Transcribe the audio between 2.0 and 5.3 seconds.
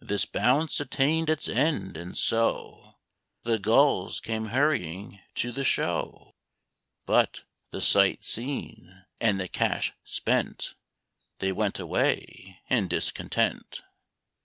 so The gulls came hurrying